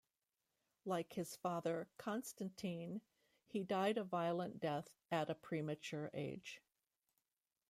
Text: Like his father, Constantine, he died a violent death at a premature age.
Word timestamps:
Like 0.83 1.13
his 1.13 1.35
father, 1.35 1.87
Constantine, 1.99 3.01
he 3.45 3.63
died 3.63 3.99
a 3.99 4.03
violent 4.03 4.59
death 4.59 4.87
at 5.11 5.29
a 5.29 5.35
premature 5.35 6.09
age. 6.15 6.59